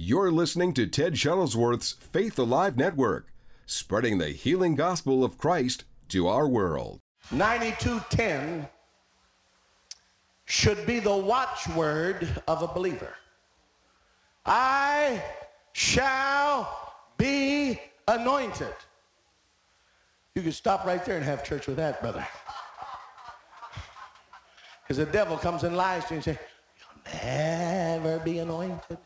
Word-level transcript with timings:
You're 0.00 0.30
listening 0.30 0.74
to 0.74 0.86
Ted 0.86 1.14
Shuttlesworth's 1.14 1.90
Faith 1.90 2.38
Alive 2.38 2.76
Network, 2.76 3.32
spreading 3.66 4.18
the 4.18 4.28
healing 4.28 4.76
gospel 4.76 5.24
of 5.24 5.38
Christ 5.38 5.82
to 6.10 6.28
our 6.28 6.46
world. 6.46 7.00
9210 7.32 8.68
should 10.44 10.86
be 10.86 11.00
the 11.00 11.16
watchword 11.16 12.28
of 12.46 12.62
a 12.62 12.68
believer. 12.68 13.12
I 14.46 15.20
shall 15.72 16.94
be 17.16 17.80
anointed. 18.06 18.76
You 20.36 20.42
can 20.42 20.52
stop 20.52 20.86
right 20.86 21.04
there 21.04 21.16
and 21.16 21.24
have 21.24 21.42
church 21.42 21.66
with 21.66 21.76
that, 21.76 22.00
brother. 22.00 22.24
Because 24.84 25.04
the 25.04 25.12
devil 25.12 25.36
comes 25.36 25.64
and 25.64 25.76
lies 25.76 26.04
to 26.04 26.14
you 26.14 26.16
and 26.16 26.24
say, 26.24 26.38
You'll 26.78 27.20
never 27.20 28.20
be 28.20 28.38
anointed. 28.38 28.96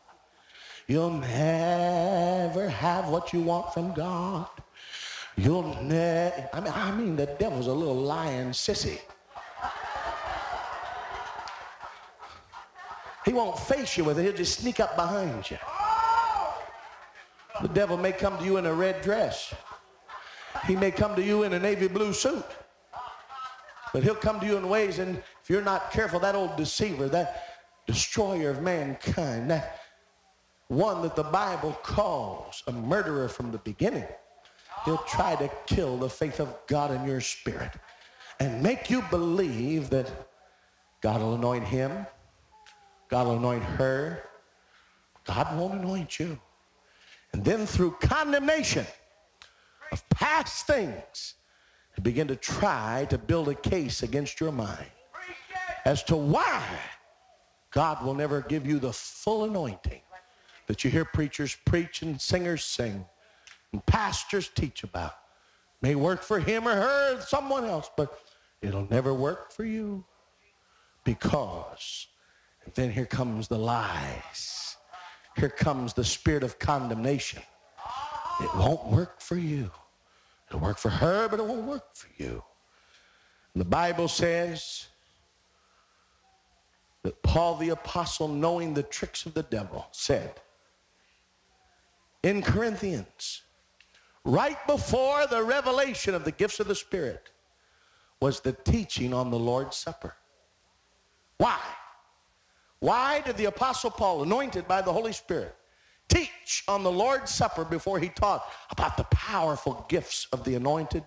You'll 0.87 1.11
never 1.11 2.67
have 2.67 3.09
what 3.09 3.31
you 3.33 3.41
want 3.41 3.73
from 3.73 3.93
God. 3.93 4.47
You'll 5.37 5.81
never. 5.81 6.49
I 6.53 6.59
mean, 6.59 6.73
I 6.75 6.91
mean, 6.91 7.15
the 7.15 7.25
devil's 7.25 7.67
a 7.67 7.73
little 7.73 7.95
lying 7.95 8.49
sissy. 8.49 8.99
He 13.25 13.31
won't 13.31 13.57
face 13.57 13.97
you 13.97 14.03
with 14.03 14.19
it. 14.19 14.23
He'll 14.23 14.33
just 14.33 14.59
sneak 14.59 14.79
up 14.79 14.95
behind 14.95 15.49
you. 15.49 15.57
The 17.61 17.69
devil 17.69 17.95
may 17.95 18.11
come 18.11 18.37
to 18.37 18.43
you 18.43 18.57
in 18.57 18.65
a 18.65 18.73
red 18.73 19.01
dress. 19.01 19.53
He 20.67 20.75
may 20.75 20.91
come 20.91 21.15
to 21.15 21.23
you 21.23 21.43
in 21.43 21.53
a 21.53 21.59
navy 21.59 21.87
blue 21.87 22.13
suit. 22.13 22.45
But 23.93 24.03
he'll 24.03 24.15
come 24.15 24.39
to 24.39 24.45
you 24.45 24.57
in 24.57 24.67
ways, 24.67 24.99
and 24.99 25.17
if 25.17 25.49
you're 25.49 25.61
not 25.61 25.91
careful, 25.91 26.19
that 26.21 26.35
old 26.35 26.57
deceiver, 26.57 27.07
that 27.09 27.43
destroyer 27.85 28.49
of 28.49 28.61
mankind, 28.61 29.51
that 29.51 29.82
one 30.75 31.01
that 31.01 31.15
the 31.15 31.23
Bible 31.23 31.77
calls 31.83 32.63
a 32.67 32.71
murderer 32.71 33.27
from 33.27 33.51
the 33.51 33.57
beginning, 33.59 34.07
he'll 34.85 34.97
try 34.99 35.35
to 35.35 35.49
kill 35.65 35.97
the 35.97 36.09
faith 36.09 36.39
of 36.39 36.55
God 36.67 36.91
in 36.91 37.05
your 37.07 37.21
spirit 37.21 37.71
and 38.39 38.61
make 38.61 38.89
you 38.89 39.03
believe 39.09 39.89
that 39.89 40.11
God 41.01 41.21
will 41.21 41.35
anoint 41.35 41.65
him, 41.65 42.05
God 43.09 43.27
will 43.27 43.37
anoint 43.37 43.63
her, 43.63 44.23
God 45.25 45.57
won't 45.57 45.81
anoint 45.81 46.19
you. 46.19 46.39
And 47.33 47.43
then 47.43 47.65
through 47.65 47.91
condemnation 47.99 48.85
of 49.91 50.07
past 50.09 50.67
things, 50.67 51.35
begin 52.01 52.27
to 52.27 52.35
try 52.35 53.05
to 53.09 53.17
build 53.17 53.47
a 53.49 53.55
case 53.55 54.03
against 54.03 54.39
your 54.39 54.51
mind 54.51 54.85
as 55.85 56.03
to 56.03 56.15
why 56.15 56.63
God 57.71 58.03
will 58.03 58.13
never 58.13 58.41
give 58.41 58.65
you 58.65 58.79
the 58.79 58.93
full 58.93 59.45
anointing 59.45 60.01
that 60.67 60.83
you 60.83 60.89
hear 60.89 61.05
preachers 61.05 61.57
preach 61.65 62.01
and 62.01 62.19
singers 62.19 62.63
sing 62.63 63.05
and 63.71 63.85
pastors 63.85 64.49
teach 64.49 64.83
about. 64.83 65.15
May 65.81 65.95
work 65.95 66.23
for 66.23 66.39
him 66.39 66.67
or 66.67 66.75
her 66.75 67.17
or 67.17 67.21
someone 67.21 67.65
else, 67.65 67.89
but 67.97 68.17
it'll 68.61 68.87
never 68.89 69.13
work 69.13 69.51
for 69.51 69.65
you 69.65 70.05
because 71.03 72.07
and 72.65 72.73
then 72.75 72.91
here 72.91 73.05
comes 73.05 73.47
the 73.47 73.57
lies. 73.57 74.77
Here 75.37 75.49
comes 75.49 75.93
the 75.93 76.03
spirit 76.03 76.43
of 76.43 76.59
condemnation. 76.59 77.41
It 78.41 78.53
won't 78.55 78.85
work 78.87 79.19
for 79.19 79.35
you. 79.35 79.71
It'll 80.47 80.59
work 80.59 80.77
for 80.77 80.89
her, 80.89 81.27
but 81.27 81.39
it 81.39 81.45
won't 81.45 81.65
work 81.65 81.95
for 81.95 82.09
you. 82.17 82.43
And 83.53 83.61
the 83.61 83.65
Bible 83.65 84.07
says 84.07 84.87
that 87.03 87.21
Paul 87.21 87.57
the 87.57 87.69
apostle, 87.69 88.27
knowing 88.27 88.73
the 88.73 88.83
tricks 88.83 89.25
of 89.25 89.33
the 89.33 89.43
devil, 89.43 89.87
said 89.91 90.39
in 92.23 92.41
Corinthians, 92.41 93.41
right 94.23 94.57
before 94.65 95.27
the 95.27 95.43
revelation 95.43 96.15
of 96.15 96.23
the 96.23 96.31
gifts 96.31 96.59
of 96.59 96.67
the 96.67 96.75
Spirit, 96.75 97.29
was 98.19 98.39
the 98.39 98.53
teaching 98.53 99.13
on 99.13 99.29
the 99.29 99.39
Lord's 99.39 99.75
Supper. 99.75 100.15
Why? 101.37 101.59
Why 102.79 103.21
did 103.21 103.37
the 103.37 103.45
Apostle 103.45 103.91
Paul, 103.91 104.23
anointed 104.23 104.67
by 104.67 104.81
the 104.81 104.93
Holy 104.93 105.11
Spirit, 105.11 105.55
teach 106.07 106.63
on 106.67 106.83
the 106.83 106.91
Lord's 106.91 107.33
Supper 107.33 107.65
before 107.65 107.99
he 107.99 108.09
taught 108.09 108.45
about 108.71 108.95
the 108.95 109.03
powerful 109.05 109.85
gifts 109.89 110.27
of 110.31 110.45
the 110.45 110.55
anointed 110.55 111.03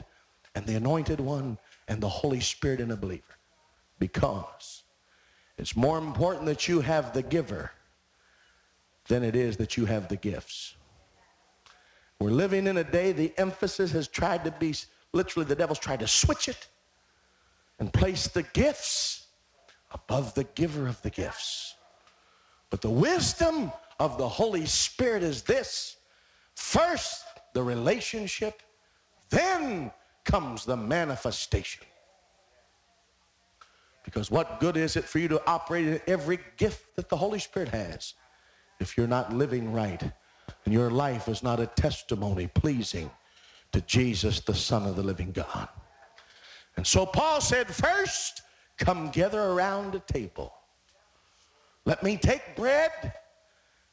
and 0.54 0.66
the 0.66 0.74
anointed 0.74 1.20
one 1.20 1.58
and 1.88 2.02
the 2.02 2.08
Holy 2.08 2.40
Spirit 2.40 2.80
in 2.80 2.90
a 2.90 2.96
believer? 2.96 3.22
Because 3.98 4.82
it's 5.56 5.74
more 5.74 5.96
important 5.96 6.44
that 6.46 6.68
you 6.68 6.80
have 6.80 7.14
the 7.14 7.22
giver 7.22 7.70
than 9.08 9.22
it 9.22 9.36
is 9.36 9.56
that 9.56 9.76
you 9.76 9.86
have 9.86 10.08
the 10.08 10.16
gifts. 10.16 10.74
We're 12.20 12.30
living 12.30 12.66
in 12.66 12.78
a 12.78 12.84
day 12.84 13.12
the 13.12 13.32
emphasis 13.36 13.92
has 13.92 14.08
tried 14.08 14.44
to 14.44 14.50
be, 14.50 14.74
literally 15.12 15.46
the 15.46 15.54
devil's 15.54 15.78
tried 15.78 16.00
to 16.00 16.08
switch 16.08 16.48
it 16.48 16.68
and 17.78 17.92
place 17.92 18.28
the 18.28 18.42
gifts 18.42 19.26
above 19.92 20.34
the 20.34 20.44
giver 20.44 20.86
of 20.86 21.00
the 21.02 21.10
gifts. 21.10 21.74
But 22.70 22.80
the 22.80 22.90
wisdom 22.90 23.70
of 24.00 24.18
the 24.18 24.28
Holy 24.28 24.66
Spirit 24.66 25.22
is 25.22 25.42
this. 25.42 25.96
First, 26.54 27.24
the 27.52 27.62
relationship, 27.62 28.62
then 29.30 29.90
comes 30.24 30.64
the 30.64 30.76
manifestation. 30.76 31.84
Because 34.04 34.30
what 34.30 34.60
good 34.60 34.76
is 34.76 34.96
it 34.96 35.04
for 35.04 35.18
you 35.18 35.28
to 35.28 35.42
operate 35.46 35.86
in 35.86 36.00
every 36.06 36.38
gift 36.56 36.96
that 36.96 37.08
the 37.08 37.16
Holy 37.16 37.38
Spirit 37.38 37.68
has 37.68 38.14
if 38.78 38.96
you're 38.96 39.06
not 39.06 39.32
living 39.32 39.72
right 39.72 40.02
and 40.64 40.74
your 40.74 40.90
life 40.90 41.28
is 41.28 41.42
not 41.42 41.60
a 41.60 41.66
testimony 41.66 42.46
pleasing 42.48 43.10
to 43.72 43.80
Jesus, 43.82 44.40
the 44.40 44.54
Son 44.54 44.86
of 44.86 44.96
the 44.96 45.02
living 45.02 45.32
God? 45.32 45.68
And 46.76 46.86
so 46.86 47.06
Paul 47.06 47.40
said, 47.40 47.68
first, 47.68 48.42
come 48.76 49.10
gather 49.10 49.42
around 49.42 49.94
a 49.94 50.00
table. 50.00 50.52
Let 51.84 52.02
me 52.02 52.16
take 52.16 52.56
bread 52.56 52.90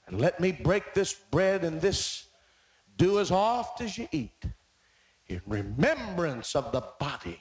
and 0.08 0.20
let 0.20 0.40
me 0.40 0.52
break 0.52 0.94
this 0.94 1.14
bread 1.14 1.64
and 1.64 1.80
this 1.80 2.26
do 2.98 3.20
as 3.20 3.32
oft 3.32 3.82
as 3.82 3.98
you 3.98 4.08
eat 4.12 4.46
in 5.28 5.42
remembrance 5.48 6.56
of 6.56 6.72
the 6.72 6.84
body 7.00 7.40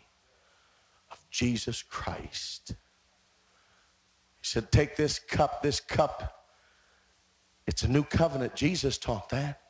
of 1.10 1.18
Jesus 1.30 1.82
Christ. 1.82 2.74
He 4.40 4.46
said, 4.46 4.70
take 4.70 4.96
this 4.96 5.18
cup, 5.18 5.62
this 5.62 5.80
cup. 5.80 6.41
It's 7.66 7.82
a 7.82 7.88
new 7.88 8.02
covenant. 8.02 8.54
Jesus 8.54 8.98
taught 8.98 9.28
that. 9.30 9.60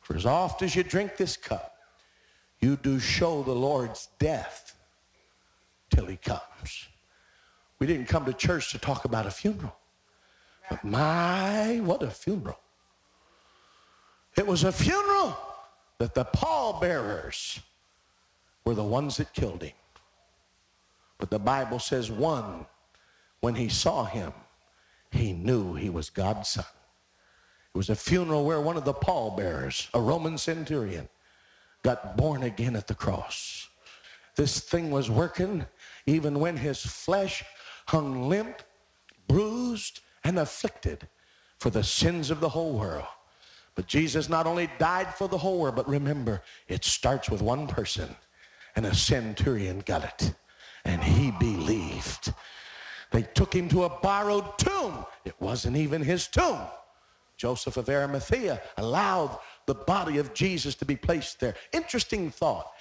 For 0.00 0.16
as 0.16 0.26
oft 0.26 0.62
as 0.62 0.76
you 0.76 0.82
drink 0.82 1.16
this 1.16 1.36
cup, 1.36 1.76
you 2.60 2.76
do 2.76 2.98
show 2.98 3.42
the 3.42 3.54
Lord's 3.54 4.08
death 4.18 4.76
till 5.90 6.06
he 6.06 6.16
comes. 6.16 6.88
We 7.78 7.86
didn't 7.86 8.06
come 8.06 8.24
to 8.24 8.32
church 8.32 8.70
to 8.72 8.78
talk 8.78 9.04
about 9.04 9.26
a 9.26 9.30
funeral. 9.30 9.76
But 10.70 10.84
my, 10.84 11.80
what 11.84 12.02
a 12.02 12.10
funeral. 12.10 12.58
It 14.36 14.46
was 14.46 14.64
a 14.64 14.72
funeral 14.72 15.36
that 15.98 16.14
the 16.14 16.24
pallbearers 16.24 17.60
were 18.64 18.74
the 18.74 18.82
ones 18.82 19.18
that 19.18 19.32
killed 19.32 19.62
him. 19.62 19.74
But 21.18 21.30
the 21.30 21.38
Bible 21.38 21.78
says 21.78 22.10
one, 22.10 22.66
when 23.40 23.54
he 23.54 23.68
saw 23.68 24.04
him, 24.04 24.32
he 25.10 25.32
knew 25.32 25.74
he 25.74 25.90
was 25.90 26.10
God's 26.10 26.48
son. 26.48 26.64
It 27.74 27.78
was 27.78 27.90
a 27.90 27.96
funeral 27.96 28.44
where 28.44 28.60
one 28.60 28.76
of 28.76 28.84
the 28.84 28.92
pallbearers, 28.92 29.88
a 29.94 30.00
Roman 30.00 30.38
centurion, 30.38 31.08
got 31.82 32.16
born 32.16 32.44
again 32.44 32.76
at 32.76 32.86
the 32.86 32.94
cross. 32.94 33.68
This 34.36 34.60
thing 34.60 34.92
was 34.92 35.10
working 35.10 35.66
even 36.06 36.38
when 36.38 36.56
his 36.56 36.80
flesh 36.82 37.42
hung 37.86 38.28
limp, 38.28 38.62
bruised, 39.26 40.00
and 40.22 40.38
afflicted 40.38 41.08
for 41.58 41.70
the 41.70 41.82
sins 41.82 42.30
of 42.30 42.38
the 42.38 42.48
whole 42.48 42.78
world. 42.78 43.06
But 43.74 43.88
Jesus 43.88 44.28
not 44.28 44.46
only 44.46 44.70
died 44.78 45.12
for 45.12 45.26
the 45.26 45.38
whole 45.38 45.58
world, 45.58 45.74
but 45.74 45.88
remember, 45.88 46.42
it 46.68 46.84
starts 46.84 47.28
with 47.28 47.42
one 47.42 47.66
person, 47.66 48.14
and 48.76 48.86
a 48.86 48.94
centurion 48.94 49.80
got 49.80 50.04
it, 50.04 50.32
and 50.84 51.02
he 51.02 51.32
believed. 51.32 52.32
They 53.10 53.22
took 53.22 53.52
him 53.52 53.68
to 53.70 53.84
a 53.84 53.88
borrowed 53.88 54.58
tomb. 54.58 55.06
It 55.24 55.34
wasn't 55.40 55.76
even 55.76 56.02
his 56.02 56.28
tomb. 56.28 56.60
Joseph 57.36 57.76
of 57.76 57.88
Arimathea 57.88 58.60
allowed 58.76 59.38
the 59.66 59.74
body 59.74 60.18
of 60.18 60.34
Jesus 60.34 60.74
to 60.76 60.84
be 60.84 60.96
placed 60.96 61.40
there. 61.40 61.54
Interesting 61.72 62.30
thought. 62.30 62.72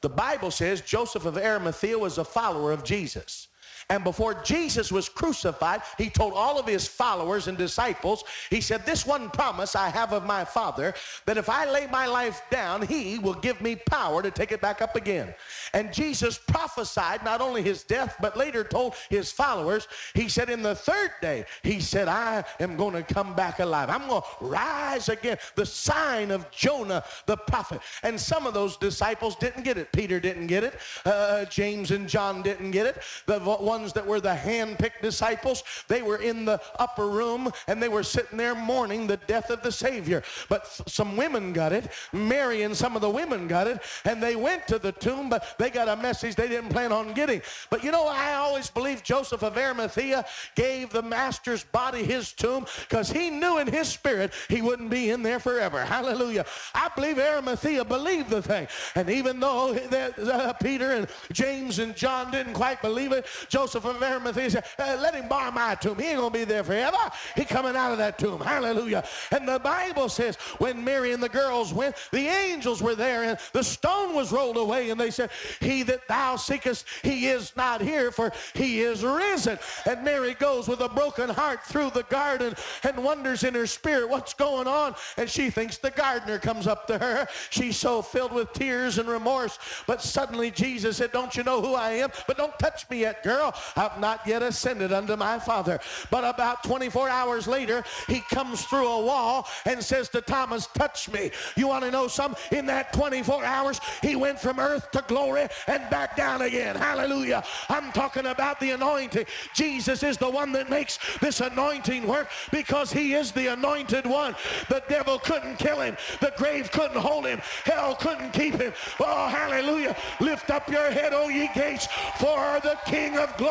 The 0.00 0.08
Bible 0.08 0.50
says 0.50 0.80
Joseph 0.80 1.24
of 1.24 1.36
Arimathea 1.36 1.98
was 1.98 2.18
a 2.18 2.24
follower 2.24 2.72
of 2.72 2.84
Jesus. 2.84 3.48
And 3.90 4.04
before 4.04 4.34
Jesus 4.42 4.92
was 4.92 5.08
crucified, 5.08 5.82
he 5.96 6.10
told 6.10 6.34
all 6.34 6.58
of 6.58 6.66
his 6.66 6.86
followers 6.86 7.48
and 7.48 7.56
disciples, 7.56 8.24
he 8.50 8.60
said, 8.60 8.84
This 8.84 9.06
one 9.06 9.30
promise 9.30 9.74
I 9.74 9.88
have 9.88 10.12
of 10.12 10.26
my 10.26 10.44
Father, 10.44 10.94
that 11.26 11.38
if 11.38 11.48
I 11.48 11.70
lay 11.70 11.86
my 11.86 12.06
life 12.06 12.42
down, 12.50 12.82
he 12.82 13.18
will 13.18 13.34
give 13.34 13.60
me 13.60 13.76
power 13.76 14.22
to 14.22 14.30
take 14.30 14.52
it 14.52 14.60
back 14.60 14.82
up 14.82 14.96
again. 14.96 15.34
And 15.72 15.92
Jesus 15.92 16.38
prophesied 16.38 17.24
not 17.24 17.40
only 17.40 17.62
his 17.62 17.82
death, 17.82 18.16
but 18.20 18.36
later 18.36 18.64
told 18.64 18.94
his 19.08 19.32
followers, 19.32 19.88
he 20.14 20.28
said, 20.28 20.50
In 20.50 20.62
the 20.62 20.74
third 20.74 21.10
day, 21.22 21.44
he 21.62 21.80
said, 21.80 22.08
I 22.08 22.44
am 22.60 22.76
going 22.76 22.94
to 22.94 23.14
come 23.14 23.34
back 23.34 23.58
alive. 23.58 23.88
I'm 23.90 24.08
going 24.08 24.22
to 24.22 24.44
rise 24.44 25.08
again. 25.08 25.38
The 25.54 25.66
sign 25.66 26.30
of 26.30 26.50
Jonah 26.50 27.04
the 27.26 27.36
prophet. 27.36 27.80
And 28.02 28.20
some 28.20 28.46
of 28.46 28.54
those 28.54 28.76
disciples 28.76 29.36
didn't 29.36 29.62
get 29.62 29.78
it. 29.78 29.92
Peter 29.92 30.20
didn't 30.20 30.46
get 30.46 30.64
it. 30.64 30.78
Uh, 31.04 31.44
James 31.46 31.90
and 31.90 32.08
John 32.08 32.42
didn't 32.42 32.70
get 32.70 32.86
it. 32.86 33.02
The 33.26 33.38
ones 33.78 33.92
that 33.92 34.06
were 34.06 34.20
the 34.20 34.34
hand-picked 34.34 35.02
disciples, 35.02 35.62
they 35.86 36.02
were 36.02 36.16
in 36.16 36.44
the 36.44 36.60
upper 36.78 37.08
room 37.08 37.50
and 37.68 37.82
they 37.82 37.88
were 37.88 38.02
sitting 38.02 38.36
there 38.36 38.54
mourning 38.54 39.06
the 39.06 39.16
death 39.28 39.50
of 39.50 39.62
the 39.62 39.70
Savior. 39.70 40.22
But 40.48 40.66
some 40.86 41.16
women 41.16 41.52
got 41.52 41.72
it. 41.72 41.90
Mary 42.12 42.62
and 42.62 42.76
some 42.76 42.96
of 42.96 43.02
the 43.02 43.10
women 43.10 43.46
got 43.46 43.66
it. 43.66 43.80
And 44.04 44.22
they 44.22 44.36
went 44.36 44.66
to 44.68 44.78
the 44.78 44.92
tomb, 44.92 45.30
but 45.30 45.54
they 45.58 45.70
got 45.70 45.88
a 45.88 45.96
message 45.96 46.34
they 46.34 46.48
didn't 46.48 46.70
plan 46.70 46.92
on 46.92 47.12
getting. 47.14 47.40
But 47.70 47.84
you 47.84 47.92
know, 47.92 48.06
I 48.08 48.34
always 48.34 48.68
believe 48.68 49.02
Joseph 49.02 49.42
of 49.42 49.56
Arimathea 49.56 50.24
gave 50.54 50.90
the 50.90 51.02
master's 51.02 51.64
body 51.64 52.02
his 52.02 52.32
tomb 52.32 52.66
because 52.88 53.10
he 53.10 53.30
knew 53.30 53.58
in 53.58 53.68
his 53.68 53.88
spirit 53.88 54.32
he 54.48 54.60
wouldn't 54.60 54.90
be 54.90 55.10
in 55.10 55.22
there 55.22 55.38
forever. 55.38 55.84
Hallelujah. 55.84 56.44
I 56.74 56.90
believe 56.94 57.18
Arimathea 57.18 57.84
believed 57.84 58.30
the 58.30 58.42
thing. 58.42 58.66
And 58.96 59.08
even 59.08 59.38
though 59.38 59.74
uh, 59.74 60.52
Peter 60.54 60.92
and 60.92 61.06
James 61.32 61.78
and 61.78 61.94
John 61.94 62.32
didn't 62.32 62.54
quite 62.54 62.82
believe 62.82 63.12
it, 63.12 63.26
Joseph 63.48 63.67
of 63.74 63.86
Arimathea 63.86 64.50
said, 64.50 64.64
uh, 64.78 64.98
let 65.00 65.14
him 65.14 65.28
borrow 65.28 65.50
my 65.50 65.74
tomb. 65.74 65.98
He 65.98 66.06
ain't 66.06 66.18
going 66.18 66.32
to 66.32 66.38
be 66.38 66.44
there 66.44 66.64
forever. 66.64 66.96
He 67.36 67.44
coming 67.44 67.76
out 67.76 67.92
of 67.92 67.98
that 67.98 68.18
tomb. 68.18 68.40
Hallelujah. 68.40 69.04
And 69.30 69.46
the 69.46 69.58
Bible 69.58 70.08
says 70.08 70.36
when 70.58 70.82
Mary 70.82 71.12
and 71.12 71.22
the 71.22 71.28
girls 71.28 71.72
went, 71.72 71.96
the 72.12 72.26
angels 72.26 72.82
were 72.82 72.94
there 72.94 73.24
and 73.24 73.38
the 73.52 73.62
stone 73.62 74.14
was 74.14 74.32
rolled 74.32 74.56
away 74.56 74.90
and 74.90 75.00
they 75.00 75.10
said, 75.10 75.30
he 75.60 75.82
that 75.84 76.06
thou 76.08 76.36
seekest, 76.36 76.86
he 77.02 77.28
is 77.28 77.52
not 77.56 77.80
here 77.80 78.10
for 78.10 78.32
he 78.54 78.80
is 78.80 79.04
risen. 79.04 79.58
And 79.86 80.04
Mary 80.04 80.34
goes 80.34 80.68
with 80.68 80.80
a 80.80 80.88
broken 80.88 81.28
heart 81.28 81.64
through 81.64 81.90
the 81.90 82.04
garden 82.04 82.54
and 82.84 83.02
wonders 83.02 83.44
in 83.44 83.54
her 83.54 83.66
spirit 83.66 84.08
what's 84.08 84.34
going 84.34 84.66
on. 84.66 84.94
And 85.16 85.28
she 85.28 85.50
thinks 85.50 85.78
the 85.78 85.90
gardener 85.90 86.38
comes 86.38 86.66
up 86.66 86.86
to 86.88 86.98
her. 86.98 87.26
She's 87.50 87.76
so 87.76 88.02
filled 88.02 88.32
with 88.32 88.52
tears 88.52 88.98
and 88.98 89.08
remorse. 89.08 89.58
But 89.86 90.02
suddenly 90.02 90.50
Jesus 90.50 90.96
said, 90.98 91.12
don't 91.12 91.36
you 91.36 91.42
know 91.42 91.60
who 91.60 91.74
I 91.74 91.90
am? 91.92 92.10
But 92.26 92.36
don't 92.36 92.58
touch 92.58 92.88
me 92.90 93.00
yet, 93.00 93.22
girl. 93.22 93.54
I've 93.76 93.98
not 93.98 94.20
yet 94.26 94.42
ascended 94.42 94.92
unto 94.92 95.16
my 95.16 95.38
Father. 95.38 95.80
But 96.10 96.24
about 96.24 96.62
24 96.62 97.08
hours 97.08 97.46
later, 97.46 97.84
he 98.06 98.20
comes 98.20 98.64
through 98.64 98.88
a 98.88 99.04
wall 99.04 99.46
and 99.64 99.82
says 99.82 100.08
to 100.10 100.20
Thomas, 100.20 100.66
touch 100.68 101.10
me. 101.10 101.30
You 101.56 101.68
want 101.68 101.84
to 101.84 101.90
know 101.90 102.08
something? 102.08 102.58
In 102.58 102.66
that 102.66 102.92
24 102.92 103.44
hours, 103.44 103.80
he 104.02 104.16
went 104.16 104.38
from 104.38 104.58
earth 104.58 104.90
to 104.92 105.04
glory 105.06 105.48
and 105.66 105.88
back 105.90 106.16
down 106.16 106.42
again. 106.42 106.76
Hallelujah. 106.76 107.42
I'm 107.68 107.92
talking 107.92 108.26
about 108.26 108.60
the 108.60 108.70
anointing. 108.70 109.26
Jesus 109.54 110.02
is 110.02 110.16
the 110.16 110.30
one 110.30 110.52
that 110.52 110.70
makes 110.70 110.98
this 111.18 111.40
anointing 111.40 112.06
work 112.06 112.28
because 112.52 112.92
he 112.92 113.14
is 113.14 113.32
the 113.32 113.48
anointed 113.52 114.06
one. 114.06 114.34
The 114.68 114.82
devil 114.88 115.18
couldn't 115.18 115.56
kill 115.56 115.80
him. 115.80 115.96
The 116.20 116.32
grave 116.36 116.70
couldn't 116.70 117.00
hold 117.00 117.26
him. 117.26 117.40
Hell 117.64 117.94
couldn't 117.96 118.32
keep 118.32 118.54
him. 118.54 118.72
Oh, 119.00 119.28
hallelujah. 119.28 119.96
Lift 120.20 120.50
up 120.50 120.70
your 120.70 120.90
head, 120.90 121.12
O 121.12 121.28
ye 121.28 121.48
gates, 121.54 121.88
for 122.18 122.60
the 122.62 122.78
King 122.86 123.16
of 123.16 123.36
glory 123.36 123.47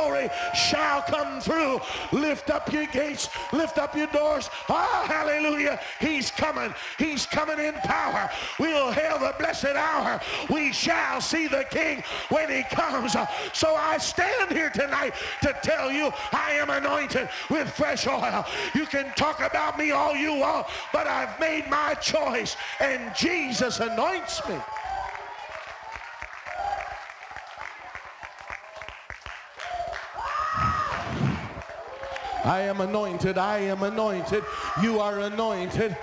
shall 0.53 1.01
come 1.03 1.39
through. 1.39 1.79
Lift 2.11 2.49
up 2.49 2.71
your 2.71 2.85
gates. 2.87 3.29
Lift 3.51 3.77
up 3.77 3.95
your 3.95 4.07
doors. 4.07 4.49
Oh, 4.69 5.05
hallelujah. 5.07 5.79
He's 5.99 6.31
coming. 6.31 6.73
He's 6.97 7.25
coming 7.25 7.59
in 7.59 7.73
power. 7.75 8.29
We'll 8.59 8.91
hail 8.91 9.19
the 9.19 9.33
blessed 9.37 9.65
hour. 9.65 10.19
We 10.49 10.73
shall 10.73 11.21
see 11.21 11.47
the 11.47 11.65
King 11.69 12.03
when 12.29 12.49
he 12.49 12.63
comes. 12.63 13.15
So 13.53 13.75
I 13.75 13.97
stand 13.97 14.51
here 14.51 14.69
tonight 14.69 15.13
to 15.41 15.55
tell 15.61 15.91
you 15.91 16.11
I 16.31 16.51
am 16.53 16.69
anointed 16.69 17.29
with 17.49 17.69
fresh 17.69 18.07
oil. 18.07 18.45
You 18.73 18.85
can 18.85 19.11
talk 19.15 19.41
about 19.41 19.77
me 19.77 19.91
all 19.91 20.15
you 20.15 20.35
want, 20.35 20.67
but 20.93 21.07
I've 21.07 21.39
made 21.39 21.67
my 21.69 21.93
choice 21.95 22.55
and 22.79 23.15
Jesus 23.15 23.79
anoints 23.79 24.47
me. 24.47 24.55
I 32.47 32.61
am 32.61 32.79
anointed. 32.79 33.37
I 33.37 33.57
am 33.57 33.83
anointed. 33.83 34.45
You 34.81 35.01
are 35.01 35.19
anointed. 35.19 35.97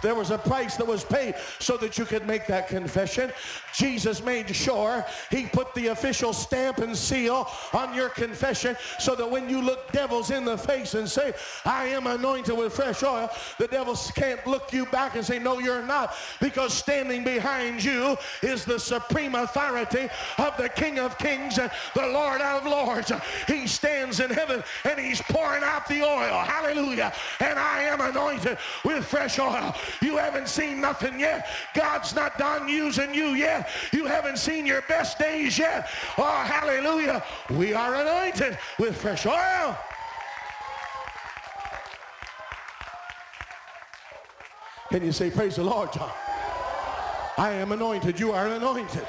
There 0.00 0.14
was 0.14 0.30
a 0.30 0.38
price 0.38 0.76
that 0.76 0.86
was 0.86 1.04
paid 1.04 1.34
so 1.58 1.76
that 1.76 1.98
you 1.98 2.06
could 2.06 2.26
make 2.26 2.46
that 2.46 2.66
confession. 2.66 3.30
Jesus 3.74 4.22
made 4.22 4.54
sure 4.54 5.04
he 5.30 5.46
put 5.46 5.74
the 5.74 5.88
official 5.88 6.32
stamp 6.32 6.78
and 6.78 6.96
seal 6.96 7.48
on 7.72 7.94
your 7.94 8.08
confession 8.08 8.76
so 8.98 9.14
that 9.14 9.30
when 9.30 9.48
you 9.48 9.60
look 9.60 9.90
devils 9.92 10.30
in 10.30 10.44
the 10.44 10.58
face 10.58 10.94
and 10.94 11.08
say, 11.08 11.32
I 11.64 11.86
am 11.86 12.06
anointed 12.06 12.56
with 12.56 12.72
fresh 12.72 13.02
oil, 13.02 13.30
the 13.58 13.66
devils 13.66 14.10
can't 14.14 14.44
look 14.46 14.72
you 14.72 14.86
back 14.86 15.16
and 15.16 15.24
say, 15.24 15.38
no, 15.38 15.58
you're 15.58 15.84
not. 15.84 16.14
Because 16.40 16.72
standing 16.74 17.24
behind 17.24 17.82
you 17.82 18.16
is 18.42 18.64
the 18.64 18.78
supreme 18.78 19.34
authority 19.34 20.08
of 20.38 20.56
the 20.56 20.68
King 20.68 20.98
of 20.98 21.18
Kings 21.18 21.58
and 21.58 21.70
the 21.94 22.06
Lord 22.06 22.40
of 22.40 22.66
Lords. 22.66 23.12
He 23.46 23.66
stands 23.66 24.20
in 24.20 24.30
heaven 24.30 24.62
and 24.84 24.98
he's 24.98 25.22
pouring 25.22 25.62
out 25.62 25.86
the 25.86 26.02
oil. 26.02 26.38
Hallelujah. 26.38 27.12
And 27.40 27.58
I 27.58 27.82
am 27.82 28.00
anointed 28.00 28.58
with 28.84 29.04
fresh 29.04 29.38
oil. 29.38 29.74
You 30.02 30.16
haven't 30.16 30.48
seen 30.48 30.80
nothing 30.80 31.20
yet. 31.20 31.48
God's 31.74 32.14
not 32.14 32.38
done 32.38 32.68
using 32.68 33.14
you 33.14 33.28
yet. 33.30 33.69
You 33.92 34.06
haven't 34.06 34.38
seen 34.38 34.66
your 34.66 34.82
best 34.82 35.18
days 35.18 35.58
yet. 35.58 35.88
Oh, 36.18 36.42
hallelujah. 36.44 37.22
We 37.50 37.74
are 37.74 37.94
anointed 37.94 38.58
with 38.78 38.96
fresh 38.96 39.26
oil. 39.26 39.76
Can 44.90 45.04
you 45.04 45.12
say, 45.12 45.30
praise 45.30 45.56
the 45.56 45.64
Lord, 45.64 45.92
John? 45.92 46.10
I 47.38 47.52
am 47.52 47.72
anointed. 47.72 48.18
You 48.18 48.32
are 48.32 48.48
anointed. 48.48 49.06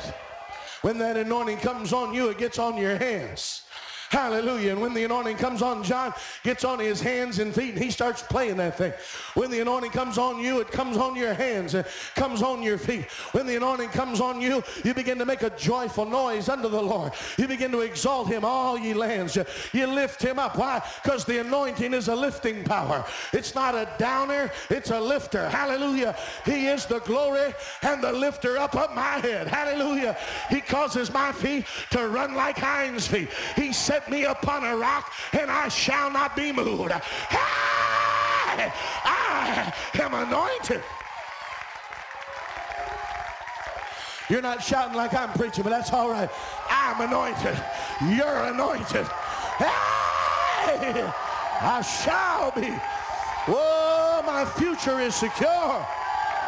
When 0.84 0.98
that 1.00 1.18
anointing 1.18 1.58
comes 1.58 1.92
on 1.92 2.14
you, 2.14 2.30
it 2.30 2.38
gets 2.38 2.60
on 2.60 2.78
your 2.78 2.98
hands. 2.98 3.64
Hallelujah. 4.12 4.74
And 4.74 4.82
when 4.82 4.94
the 4.94 5.06
anointing 5.06 5.38
comes 5.38 5.62
on 5.62 5.84
John, 5.84 6.14
gets 6.44 6.66
on 6.66 6.80
his 6.80 7.00
hands 7.00 7.40
and 7.40 7.56
feet, 7.56 7.76
and 7.76 7.84
he 7.84 7.90
starts 7.90 8.22
playing 8.22 8.58
that 8.58 8.78
thing. 8.78 8.92
When 9.36 9.50
the 9.50 9.62
anointing 9.62 9.92
comes 9.92 10.18
on 10.18 10.38
you, 10.38 10.60
it 10.60 10.70
comes 10.70 10.98
on 10.98 11.16
your 11.16 11.34
hands, 11.34 11.76
it 11.76 11.88
comes 12.16 12.42
on 12.42 12.62
your 12.62 12.78
feet. 12.78 13.10
When 13.32 13.48
the 13.48 13.56
anointing 13.56 13.88
comes 13.90 14.20
on 14.20 14.42
you, 14.42 14.64
you 14.84 14.94
begin 14.94 15.18
to 15.20 15.26
make 15.26 15.44
a 15.44 15.50
joyful 15.52 16.06
noise 16.06 16.50
unto 16.50 16.68
the 16.68 16.82
Lord. 16.82 17.14
You 17.38 17.48
begin 17.48 17.72
to 17.72 17.80
exalt 17.80 18.28
him, 18.28 18.44
all 18.44 18.78
ye 18.78 18.94
lands. 18.94 19.38
You, 19.72 19.88
lift 19.88 20.22
him 20.22 20.40
up. 20.40 20.58
Why? 20.58 20.86
Because 21.02 21.24
the 21.24 21.40
anointing 21.40 21.94
is 21.94 22.10
a 22.10 22.16
lifting 22.16 22.66
power. 22.66 23.06
It's 23.32 23.56
not 23.56 23.76
a 23.76 23.88
downer, 23.98 24.52
it's 24.70 24.90
a 24.90 25.00
lifter. 25.00 25.48
Hallelujah. 25.48 26.18
He 26.44 26.68
is 26.68 26.86
the 26.86 27.00
glory 27.00 27.54
and 27.82 28.04
the 28.04 28.12
lifter 28.12 28.58
up 28.58 28.76
of 28.76 28.94
my 28.94 29.20
head. 29.20 29.48
Hallelujah. 29.48 30.18
He 30.50 30.60
causes 30.60 31.14
my 31.14 31.32
feet 31.32 31.66
to 31.92 32.10
run 32.10 32.36
like 32.36 32.58
hinds 32.58 33.08
feet. 33.08 33.30
He 33.56 33.72
set 33.72 34.01
set 34.02 34.12
me 34.12 34.26
upon 34.26 34.64
a 34.64 34.76
rock 34.76 35.12
and 35.34 35.50
I 35.50 35.68
shall 35.68 36.12
not 36.12 36.36
be 36.36 36.52
moved. 36.52 36.92
I, 36.92 37.02
I 39.04 39.74
am 40.02 40.14
anointed. 40.14 40.84
You're 44.30 44.42
not 44.42 44.64
shouting 44.64 44.96
like 44.96 45.14
I'm 45.14 45.32
preaching, 45.34 45.64
but 45.64 45.72
that's 45.72 45.92
all 45.92 46.10
right. 46.10 46.30
I'm 46.70 47.02
anointed. 47.02 47.62
You're 48.16 48.46
anointed. 48.46 49.06
Hey, 49.58 51.12
I 51.62 51.82
shall 51.82 52.52
be. 52.52 52.74
Oh, 53.48 54.24
my 54.26 54.46
future 54.46 55.00
is 55.00 55.16
secure. 55.16 55.86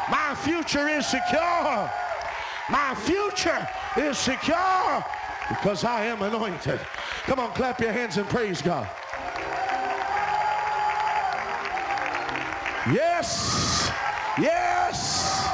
My 0.10 0.36
future 0.44 0.88
is 0.88 1.06
secure. 1.06 1.92
My 2.70 2.96
future 2.96 3.68
is 3.98 4.18
secure 4.18 5.04
because 5.50 5.84
I 5.84 6.06
am 6.06 6.22
anointed. 6.22 6.80
Come 7.24 7.40
on, 7.40 7.52
clap 7.54 7.80
your 7.80 7.92
hands 7.92 8.18
and 8.18 8.28
praise 8.28 8.62
God. 8.62 8.90
Yes. 12.92 13.90
Yes. 14.38 15.48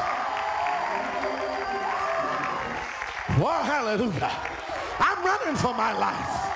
Well, 3.38 3.64
hallelujah. 3.64 4.32
I'm 5.00 5.24
running 5.24 5.56
for 5.56 5.74
my 5.74 5.94
life. 5.94 6.50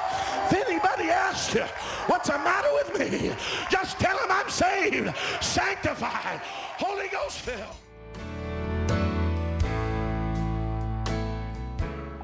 If 0.52 0.68
anybody 0.68 1.10
asks 1.10 1.54
you, 1.54 1.64
what's 2.08 2.30
the 2.30 2.38
matter 2.40 2.68
with 2.74 3.00
me? 3.00 3.36
Just 3.70 4.00
tell 4.00 4.18
them 4.18 4.28
I'm 4.30 4.50
saved, 4.50 5.16
sanctified, 5.42 6.42
Holy 6.78 7.08
Ghost 7.08 7.40
filled. 7.40 7.83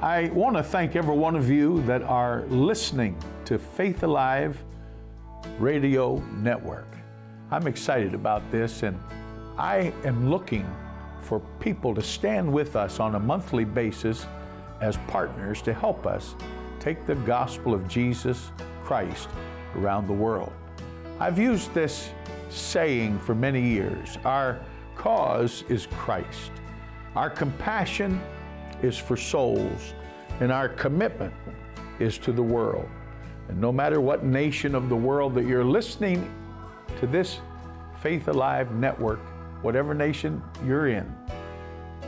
I 0.02 0.30
want 0.30 0.56
to 0.56 0.64
thank 0.64 0.96
every 0.96 1.14
one 1.14 1.36
of 1.36 1.50
you 1.50 1.82
that 1.82 2.04
are 2.04 2.46
listening 2.48 3.22
to 3.44 3.60
Faith 3.60 4.04
Alive 4.04 4.58
Radio 5.58 6.20
Network. 6.38 6.88
I'm 7.52 7.68
excited 7.68 8.14
about 8.14 8.50
this, 8.50 8.84
and 8.84 8.98
I 9.58 9.92
am 10.06 10.30
looking 10.30 10.66
for 11.22 11.42
people 11.60 11.94
to 11.94 12.02
stand 12.02 12.50
with 12.50 12.78
us 12.78 13.02
on 13.02 13.16
a 13.16 13.20
monthly 13.20 13.66
basis 13.66 14.26
as 14.80 14.96
partners 15.10 15.62
to 15.64 15.74
help 15.74 16.08
us 16.08 16.34
take 16.80 17.06
the 17.06 17.16
gospel 17.16 17.74
of 17.74 17.86
Jesus 17.90 18.54
Christ 18.86 19.28
around 19.76 20.08
the 20.08 20.14
world. 20.14 20.54
I've 21.20 21.38
used 21.38 21.74
this 21.74 22.10
saying 22.50 23.20
for 23.20 23.36
many 23.36 23.62
years 23.62 24.18
our 24.24 24.62
cause 24.96 25.66
is 25.68 25.88
Christ, 25.88 26.52
our 27.18 27.30
compassion 27.30 28.22
is 28.82 28.98
for 28.98 29.18
souls, 29.18 29.94
and 30.40 30.52
our 30.52 30.70
commitment 30.70 31.34
is 32.00 32.18
to 32.20 32.32
the 32.32 32.44
world. 32.44 32.88
And 33.48 33.60
no 33.60 33.72
matter 33.72 34.00
what 34.00 34.24
nation 34.24 34.76
of 34.76 34.90
the 34.90 34.96
world 34.96 35.34
that 35.36 35.46
you're 35.46 35.64
listening 35.64 36.32
to 37.00 37.08
this 37.08 37.40
Faith 38.02 38.28
Alive 38.28 38.72
network, 38.74 39.20
whatever 39.62 39.94
nation 39.94 40.42
you're 40.66 40.88
in, 40.88 41.12